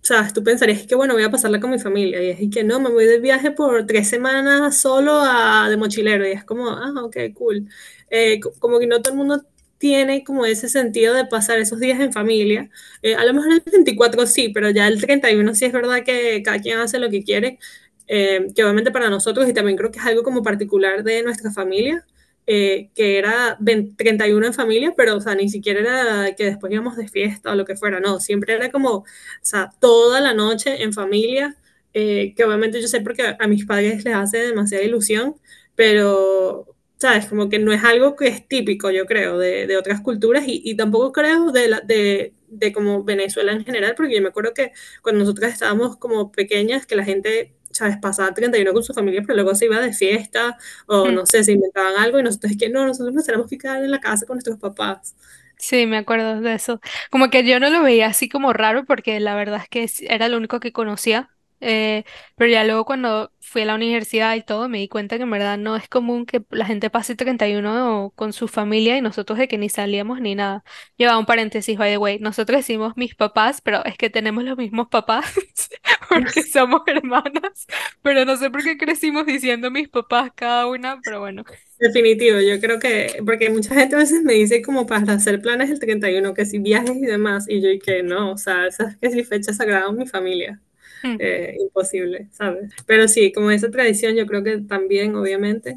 sea, 0.05 0.27
tú 0.33 0.43
pensarías 0.43 0.85
que, 0.87 0.95
bueno, 0.95 1.13
voy 1.13 1.23
a 1.23 1.31
pasarla 1.31 1.59
con 1.59 1.71
mi 1.71 1.79
familia 1.79 2.21
y 2.23 2.29
es 2.29 2.39
que 2.53 2.63
no, 2.63 2.79
me 2.79 2.89
voy 2.89 3.05
de 3.05 3.19
viaje 3.19 3.51
por 3.51 3.85
tres 3.85 4.07
semanas 4.07 4.77
solo 4.77 5.19
a, 5.21 5.69
de 5.69 5.77
mochilero 5.77 6.27
y 6.27 6.31
es 6.31 6.43
como, 6.43 6.69
ah, 6.69 6.93
ok, 7.03 7.17
cool. 7.33 7.67
Eh, 8.09 8.39
como 8.59 8.79
que 8.79 8.87
no 8.87 9.01
todo 9.01 9.13
el 9.13 9.17
mundo 9.17 9.43
tiene 9.77 10.23
como 10.23 10.45
ese 10.45 10.69
sentido 10.69 11.13
de 11.15 11.25
pasar 11.25 11.59
esos 11.59 11.79
días 11.79 11.99
en 11.99 12.13
familia. 12.13 12.69
Eh, 13.01 13.15
a 13.15 13.25
lo 13.25 13.33
mejor 13.33 13.53
el 13.53 13.61
24 13.65 14.27
sí, 14.27 14.49
pero 14.49 14.69
ya 14.69 14.87
el 14.87 15.01
31 15.01 15.55
sí 15.55 15.65
es 15.65 15.73
verdad 15.73 16.03
que 16.03 16.41
cada 16.43 16.59
quien 16.59 16.79
hace 16.79 16.99
lo 16.99 17.09
que 17.09 17.23
quiere, 17.23 17.59
eh, 18.07 18.47
que 18.55 18.63
obviamente 18.63 18.91
para 18.91 19.09
nosotros 19.09 19.47
y 19.49 19.53
también 19.53 19.77
creo 19.77 19.91
que 19.91 19.99
es 19.99 20.05
algo 20.05 20.23
como 20.23 20.43
particular 20.43 21.03
de 21.03 21.23
nuestra 21.23 21.51
familia, 21.51 22.05
eh, 22.49 22.89
que 22.95 23.17
era 23.19 23.57
31 23.97 24.47
en 24.47 24.53
familia, 24.53 24.93
pero 24.97 25.17
o 25.17 25.21
sea, 25.21 25.35
ni 25.35 25.49
siquiera 25.49 25.79
era 25.81 26.35
que 26.35 26.45
después 26.45 26.73
íbamos 26.73 26.97
de 26.97 27.07
fiesta 27.07 27.51
o 27.51 27.55
lo 27.55 27.65
que 27.65 27.75
fuera, 27.75 27.99
no, 27.99 28.19
siempre 28.19 28.53
era 28.53 28.71
como, 28.71 28.89
o 28.89 29.05
sea, 29.41 29.71
toda 29.79 30.19
la 30.21 30.33
noche 30.33 30.83
en 30.83 30.93
familia, 30.93 31.55
que 31.93 32.43
obviamente 32.45 32.81
yo 32.81 32.87
sé 32.87 33.01
porque 33.01 33.35
a 33.39 33.47
mis 33.47 33.65
padres 33.65 34.05
les 34.05 34.15
hace 34.15 34.37
demasiada 34.37 34.83
ilusión, 34.83 35.35
pero 35.75 36.65
¿sabes? 36.99 37.27
Como 37.27 37.49
que 37.49 37.59
no 37.59 37.71
es 37.73 37.83
algo 37.83 38.15
que 38.15 38.27
es 38.27 38.47
típico, 38.47 38.91
yo 38.91 39.05
creo, 39.05 39.37
de, 39.37 39.67
de 39.67 39.77
otras 39.77 40.01
culturas 40.01 40.43
y, 40.47 40.61
y, 40.65 40.75
tampoco 40.75 41.11
creo 41.13 41.51
de, 41.51 41.69
la, 41.69 41.79
de, 41.81 42.33
de, 42.47 42.73
como 42.73 43.03
Venezuela 43.03 43.53
en 43.53 43.63
general, 43.65 43.95
porque 43.95 44.15
yo 44.15 44.21
me 44.21 44.29
acuerdo 44.29 44.53
que 44.53 44.73
cuando 45.01 45.19
nosotras 45.21 45.53
estábamos 45.53 45.97
como 45.97 46.31
pequeñas, 46.31 46.85
que 46.85 46.95
la 46.97 47.05
gente, 47.05 47.53
¿sabes? 47.71 47.97
Pasaba 47.97 48.33
31 48.33 48.73
con 48.73 48.83
su 48.83 48.93
familia, 48.93 49.21
pero 49.21 49.35
luego 49.35 49.55
se 49.55 49.65
iba 49.65 49.79
de 49.79 49.93
fiesta 49.93 50.57
o 50.87 51.05
mm. 51.05 51.13
no 51.13 51.25
sé, 51.25 51.43
se 51.43 51.53
inventaban 51.53 51.95
algo 51.97 52.19
y 52.19 52.23
nosotros 52.23 52.51
es 52.51 52.57
que 52.57 52.69
no, 52.69 52.85
nosotros 52.85 53.13
nos 53.13 53.25
tenemos 53.25 53.47
que 53.47 53.57
quedar 53.57 53.83
en 53.83 53.91
la 53.91 53.99
casa 53.99 54.25
con 54.25 54.35
nuestros 54.35 54.57
papás. 54.57 55.15
Sí, 55.57 55.85
me 55.85 55.97
acuerdo 55.97 56.39
de 56.39 56.53
eso. 56.53 56.79
Como 57.11 57.29
que 57.29 57.43
yo 57.45 57.59
no 57.59 57.69
lo 57.69 57.83
veía 57.83 58.07
así 58.07 58.29
como 58.29 58.53
raro 58.53 58.85
porque 58.85 59.19
la 59.19 59.35
verdad 59.35 59.61
es 59.61 59.69
que 59.69 60.05
era 60.07 60.29
lo 60.29 60.37
único 60.37 60.59
que 60.59 60.71
conocía 60.71 61.29
eh, 61.61 62.03
pero 62.35 62.51
ya 62.51 62.63
luego 62.63 62.85
cuando 62.85 63.31
fui 63.39 63.63
a 63.63 63.65
la 63.65 63.75
universidad 63.75 64.35
y 64.35 64.43
todo, 64.43 64.69
me 64.69 64.79
di 64.79 64.87
cuenta 64.87 65.17
que 65.17 65.23
en 65.23 65.31
verdad 65.31 65.57
no 65.57 65.75
es 65.75 65.87
común 65.89 66.25
que 66.25 66.43
la 66.51 66.65
gente 66.65 66.89
pase 66.89 67.15
31 67.15 68.13
con 68.15 68.33
su 68.33 68.47
familia 68.47 68.97
y 68.97 69.01
nosotros 69.01 69.39
de 69.39 69.47
que 69.47 69.57
ni 69.57 69.69
salíamos 69.69 70.21
ni 70.21 70.35
nada. 70.35 70.63
Lleva 70.97 71.17
un 71.17 71.25
paréntesis, 71.25 71.77
by 71.77 71.91
the 71.91 71.97
way. 71.97 72.19
Nosotros 72.19 72.59
decimos 72.59 72.93
mis 72.95 73.15
papás, 73.15 73.61
pero 73.61 73.83
es 73.85 73.97
que 73.97 74.09
tenemos 74.09 74.43
los 74.43 74.57
mismos 74.57 74.87
papás 74.89 75.33
porque 76.09 76.43
somos 76.43 76.81
hermanas. 76.87 77.67
Pero 78.01 78.25
no 78.25 78.37
sé 78.37 78.49
por 78.49 78.63
qué 78.63 78.77
crecimos 78.77 79.25
diciendo 79.25 79.71
mis 79.71 79.89
papás 79.89 80.31
cada 80.35 80.67
una, 80.67 80.99
pero 81.03 81.19
bueno. 81.19 81.43
Definitivo, 81.79 82.39
yo 82.39 82.59
creo 82.59 82.79
que, 82.79 83.21
porque 83.25 83.49
mucha 83.49 83.73
gente 83.73 83.95
a 83.95 83.99
veces 83.99 84.23
me 84.23 84.33
dice 84.33 84.61
como 84.61 84.85
para 84.85 85.13
hacer 85.13 85.41
planes 85.41 85.69
el 85.69 85.79
31, 85.79 86.33
que 86.33 86.45
si 86.45 86.59
viajes 86.59 86.95
y 86.97 87.05
demás, 87.05 87.45
y 87.47 87.61
yo 87.61 87.69
y 87.69 87.79
que 87.79 88.03
no, 88.03 88.33
o 88.33 88.37
sea, 88.37 88.67
esas 88.67 88.97
que 88.97 89.11
si 89.11 89.23
fechas 89.23 89.57
sagradas 89.57 89.93
mi 89.93 90.05
familia. 90.05 90.61
Hmm. 91.03 91.15
Eh, 91.17 91.57
imposible, 91.59 92.27
¿sabes? 92.31 92.71
Pero 92.85 93.07
sí, 93.07 93.31
como 93.33 93.51
esa 93.51 93.69
tradición 93.69 94.15
yo 94.15 94.25
creo 94.25 94.43
que 94.43 94.59
también, 94.59 95.15
obviamente. 95.15 95.75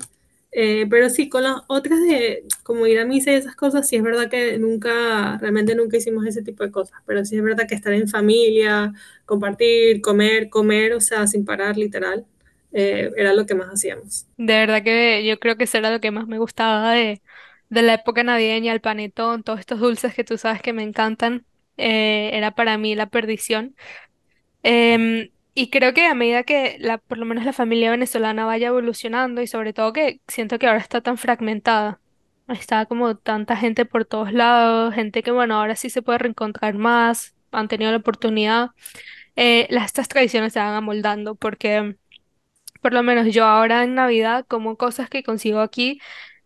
Eh, 0.54 0.86
pero 0.90 1.08
sí, 1.08 1.28
con 1.30 1.44
las 1.44 1.62
otras 1.66 1.98
de 2.02 2.44
como 2.62 2.86
ir 2.86 2.98
a 3.00 3.06
misa 3.06 3.32
y 3.32 3.36
esas 3.36 3.56
cosas, 3.56 3.88
sí 3.88 3.96
es 3.96 4.02
verdad 4.02 4.28
que 4.30 4.58
nunca, 4.58 5.38
realmente 5.38 5.74
nunca 5.74 5.96
hicimos 5.96 6.26
ese 6.26 6.42
tipo 6.42 6.62
de 6.62 6.70
cosas, 6.70 7.00
pero 7.06 7.24
sí 7.24 7.36
es 7.36 7.42
verdad 7.42 7.66
que 7.66 7.74
estar 7.74 7.92
en 7.94 8.06
familia, 8.06 8.92
compartir, 9.24 10.02
comer, 10.02 10.50
comer, 10.50 10.92
o 10.92 11.00
sea, 11.00 11.26
sin 11.26 11.44
parar, 11.46 11.78
literal, 11.78 12.26
eh, 12.72 13.10
era 13.16 13.32
lo 13.32 13.46
que 13.46 13.54
más 13.54 13.68
hacíamos. 13.68 14.26
De 14.36 14.54
verdad 14.54 14.82
que 14.82 15.24
yo 15.26 15.38
creo 15.38 15.56
que 15.56 15.64
eso 15.64 15.78
era 15.78 15.90
lo 15.90 16.00
que 16.00 16.10
más 16.10 16.26
me 16.26 16.38
gustaba 16.38 16.92
de, 16.92 17.22
de 17.70 17.82
la 17.82 17.94
época 17.94 18.22
navideña, 18.22 18.74
el 18.74 18.82
panetón, 18.82 19.42
todos 19.42 19.60
estos 19.60 19.80
dulces 19.80 20.14
que 20.14 20.24
tú 20.24 20.36
sabes 20.36 20.60
que 20.60 20.74
me 20.74 20.82
encantan, 20.82 21.46
era 21.78 22.50
para 22.54 22.76
mí 22.76 22.94
la 22.94 23.06
perdición. 23.06 23.74
Em, 24.62 25.30
y 25.54 25.70
creo 25.70 25.92
que 25.94 26.06
a 26.06 26.14
medida 26.14 26.44
que 26.44 26.76
la, 26.80 26.98
por 26.98 27.18
lo 27.18 27.26
menos 27.26 27.44
la 27.44 27.52
familia 27.52 27.90
venezolana 27.90 28.44
vaya 28.46 28.68
evolucionando 28.68 29.42
y 29.42 29.46
sobre 29.46 29.72
todo 29.72 29.92
que 29.92 30.20
siento 30.28 30.58
que 30.58 30.66
ahora 30.66 30.78
está 30.80 31.00
tan 31.00 31.18
fragmentada, 31.18 32.00
está 32.48 32.86
como 32.86 33.16
tanta 33.16 33.56
gente 33.56 33.84
por 33.84 34.04
todos 34.04 34.32
lados, 34.32 34.94
gente 34.94 35.22
que 35.22 35.30
bueno, 35.30 35.56
ahora 35.56 35.76
sí 35.76 35.90
se 35.90 36.02
puede 36.02 36.18
reencontrar 36.18 36.74
más, 36.74 37.34
han 37.50 37.68
tenido 37.68 37.90
la 37.90 37.98
oportunidad, 37.98 38.70
eh, 39.36 39.66
las, 39.70 39.86
estas 39.86 40.08
tradiciones 40.08 40.52
se 40.54 40.60
van 40.60 40.74
amoldando 40.74 41.34
porque 41.34 41.96
por 42.80 42.92
lo 42.92 43.02
menos 43.02 43.32
yo 43.34 43.44
ahora 43.46 43.84
en 43.84 43.94
Navidad 43.94 44.46
como 44.48 44.76
cosas 44.76 45.08
que 45.10 45.22
consigo 45.22 45.60
aquí 45.60 46.00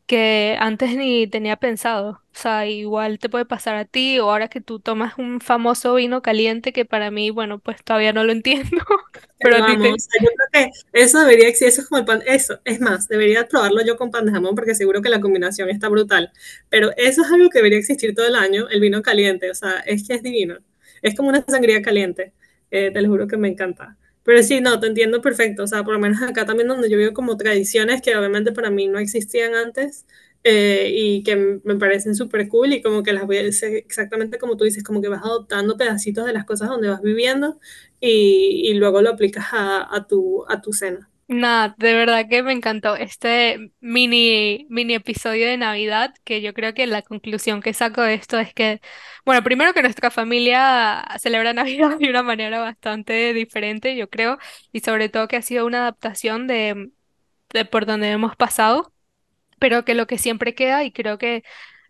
que 0.06 0.56
antes 0.60 0.96
ni 0.96 1.26
tenía 1.26 1.56
pensado. 1.56 2.22
O 2.32 2.38
sea, 2.38 2.66
igual 2.66 3.18
te 3.18 3.28
puede 3.28 3.44
pasar 3.44 3.76
a 3.76 3.84
ti 3.84 4.18
o 4.18 4.30
ahora 4.30 4.48
que 4.48 4.60
tú 4.60 4.78
tomas 4.78 5.18
un 5.18 5.40
famoso 5.40 5.94
vino 5.94 6.22
caliente 6.22 6.72
que 6.72 6.84
para 6.84 7.10
mí, 7.10 7.30
bueno, 7.30 7.58
pues 7.58 7.82
todavía 7.82 8.12
no 8.12 8.24
lo 8.24 8.32
entiendo. 8.32 8.84
Pero 9.40 9.56
a 9.64 9.66
ti 9.66 9.76
te... 9.76 9.88
yo 9.88 10.30
creo 10.36 10.48
que 10.52 10.70
eso 10.92 11.20
debería 11.20 11.48
existir, 11.48 11.68
eso 11.68 11.80
es 11.82 11.88
como 11.88 11.98
el 12.00 12.04
pan, 12.04 12.22
eso, 12.26 12.60
es 12.64 12.80
más, 12.80 13.08
debería 13.08 13.48
probarlo 13.48 13.84
yo 13.84 13.96
con 13.96 14.10
pan 14.10 14.26
de 14.26 14.32
jamón 14.32 14.54
porque 14.54 14.74
seguro 14.74 15.02
que 15.02 15.08
la 15.08 15.20
combinación 15.20 15.70
está 15.70 15.88
brutal. 15.88 16.32
Pero 16.68 16.90
eso 16.96 17.22
es 17.22 17.30
algo 17.32 17.50
que 17.50 17.58
debería 17.58 17.78
existir 17.78 18.14
todo 18.14 18.26
el 18.26 18.36
año, 18.36 18.68
el 18.68 18.80
vino 18.80 19.02
caliente, 19.02 19.50
o 19.50 19.54
sea, 19.54 19.80
es 19.86 20.06
que 20.06 20.14
es 20.14 20.22
divino. 20.22 20.58
Es 21.02 21.14
como 21.14 21.28
una 21.30 21.44
sangría 21.46 21.82
caliente, 21.82 22.32
eh, 22.70 22.90
te 22.92 23.00
lo 23.02 23.08
juro 23.08 23.26
que 23.26 23.36
me 23.36 23.48
encanta. 23.48 23.96
Pero 24.26 24.42
sí, 24.42 24.60
no, 24.60 24.80
te 24.80 24.88
entiendo 24.88 25.22
perfecto. 25.22 25.64
O 25.64 25.68
sea, 25.68 25.84
por 25.84 25.94
lo 25.94 26.00
menos 26.00 26.22
acá 26.22 26.46
también 26.46 26.68
donde 26.68 26.90
yo 26.90 26.98
vivo 26.98 27.14
como 27.14 27.36
tradiciones 27.38 28.02
que 28.02 28.16
obviamente 28.16 28.52
para 28.52 28.70
mí 28.70 28.88
no 28.88 28.98
existían 28.98 29.54
antes 29.54 30.06
eh, 30.44 30.90
y 30.94 31.24
que 31.24 31.36
me 31.64 31.76
parecen 31.76 32.14
súper 32.16 32.48
cool 32.48 32.72
y 32.74 32.82
como 32.82 33.02
que 33.04 33.12
las 33.14 33.26
voy 33.26 33.38
a 33.38 33.48
hacer 33.48 33.74
exactamente 33.74 34.38
como 34.38 34.56
tú 34.56 34.64
dices, 34.64 34.84
como 34.84 35.00
que 35.02 35.08
vas 35.08 35.22
adoptando 35.24 35.76
pedacitos 35.78 36.26
de 36.26 36.34
las 36.34 36.44
cosas 36.44 36.68
donde 36.70 36.88
vas 36.90 37.02
viviendo 37.02 37.60
y, 38.00 38.68
y 38.70 38.74
luego 38.74 39.02
lo 39.02 39.10
aplicas 39.10 39.46
a, 39.52 39.94
a, 39.96 40.06
tu, 40.08 40.44
a 40.48 40.60
tu 40.60 40.72
cena. 40.72 41.10
Nada, 41.28 41.74
de 41.78 41.92
verdad 41.94 42.26
que 42.30 42.44
me 42.44 42.52
encantó 42.52 42.94
este 42.94 43.72
mini, 43.80 44.64
mini 44.70 44.94
episodio 44.94 45.46
de 45.48 45.56
Navidad, 45.56 46.14
que 46.22 46.40
yo 46.40 46.54
creo 46.54 46.72
que 46.72 46.86
la 46.86 47.02
conclusión 47.02 47.60
que 47.62 47.74
saco 47.74 48.00
de 48.02 48.14
esto 48.14 48.38
es 48.38 48.54
que, 48.54 48.80
bueno, 49.24 49.42
primero 49.42 49.74
que 49.74 49.82
nuestra 49.82 50.12
familia 50.12 51.04
celebra 51.18 51.52
Navidad 51.52 51.98
de 51.98 52.08
una 52.10 52.22
manera 52.22 52.60
bastante 52.60 53.32
diferente, 53.34 53.96
yo 53.96 54.08
creo, 54.08 54.38
y 54.70 54.80
sobre 54.80 55.08
todo 55.08 55.26
que 55.26 55.34
ha 55.36 55.42
sido 55.42 55.66
una 55.66 55.78
adaptación 55.80 56.46
de, 56.46 56.92
de 57.52 57.64
por 57.64 57.86
donde 57.86 58.10
hemos 58.12 58.36
pasado, 58.36 58.92
pero 59.58 59.84
que 59.84 59.94
lo 59.94 60.06
que 60.06 60.18
siempre 60.18 60.54
queda, 60.54 60.84
y 60.84 60.92
creo 60.92 61.18
que 61.18 61.42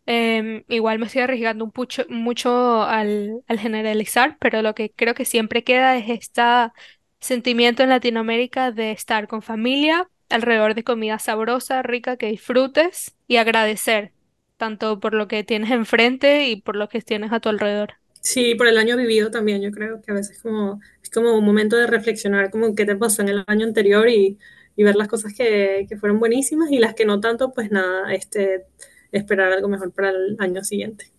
em, 0.07 0.65
igual 0.69 0.99
me 0.99 1.07
estoy 1.07 1.23
arriesgando 1.23 1.65
un 1.65 1.73
pucho, 1.73 2.05
mucho 2.11 2.83
al, 2.85 3.43
al 3.49 3.61
generalizar, 3.61 4.39
pero 4.41 4.63
lo 4.63 4.75
que 4.75 4.93
creo 4.93 5.15
que 5.15 5.25
siempre 5.27 5.65
queda 5.65 5.97
es 5.99 6.09
esta 6.11 6.75
sentimiento 7.21 7.83
en 7.83 7.91
Latinoamérica 7.91 8.73
de 8.73 8.93
estar 8.93 9.29
con 9.29 9.43
familia 9.43 10.09
alrededor 10.29 10.75
de 10.75 10.85
comida 10.85 11.19
sabrosa, 11.19 11.83
rica, 11.83 12.17
que 12.17 12.27
disfrutes 12.27 13.15
y 13.29 13.37
agradecer 13.37 14.13
tanto 14.57 15.01
por 15.01 15.15
lo 15.15 15.29
que 15.29 15.45
tienes 15.45 15.71
enfrente 15.71 16.49
y 16.49 16.61
por 16.61 16.77
lo 16.77 16.89
que 16.89 17.01
tienes 17.03 17.33
a 17.33 17.41
tu 17.41 17.49
alrededor. 17.49 17.95
Sí, 18.21 18.55
por 18.57 18.67
el 18.67 18.79
año 18.79 18.97
vivido 18.97 19.31
también, 19.31 19.63
yo 19.63 19.71
creo 19.71 20.01
que 20.03 20.11
a 20.11 20.15
veces 20.15 20.41
como, 20.43 20.81
es 21.03 21.11
como 21.11 21.39
un 21.39 21.45
momento 21.45 21.77
de 21.77 21.87
reflexionar 21.87 22.51
como 22.51 22.75
qué 22.75 22.85
te 22.85 22.97
pasó 22.97 23.23
en 23.23 23.29
el 23.29 23.45
año 23.47 23.67
anterior 23.67 24.09
y, 24.09 24.39
y 24.75 24.83
ver 24.83 24.97
las 24.97 25.09
cosas 25.09 25.33
que, 25.33 25.87
que, 25.89 25.97
fueron 25.97 26.19
buenísimas 26.19 26.71
y 26.73 26.79
las 26.79 26.95
que 26.95 27.05
no 27.05 27.21
tanto, 27.21 27.53
pues 27.53 27.71
nada, 27.71 28.13
este, 28.13 28.65
esperar 29.13 29.53
algo 29.53 29.69
mejor 29.69 29.93
para 29.93 30.11
el 30.11 30.37
año 30.41 30.65
siguiente. 30.65 31.13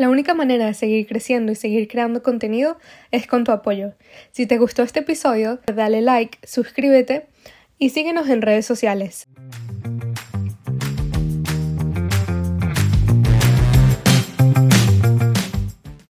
La 0.00 0.08
única 0.08 0.32
manera 0.32 0.64
de 0.64 0.72
seguir 0.72 1.06
creciendo 1.06 1.52
y 1.52 1.54
seguir 1.54 1.86
creando 1.86 2.22
contenido 2.22 2.78
es 3.10 3.26
con 3.26 3.44
tu 3.44 3.52
apoyo. 3.52 3.92
Si 4.32 4.46
te 4.46 4.56
gustó 4.56 4.82
este 4.82 5.00
episodio, 5.00 5.60
dale 5.66 6.00
like, 6.00 6.38
suscríbete 6.42 7.26
y 7.76 7.90
síguenos 7.90 8.30
en 8.30 8.40
redes 8.40 8.64
sociales. 8.64 9.28